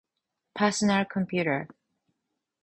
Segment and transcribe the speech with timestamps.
[0.55, 1.75] パーソナルコンピューター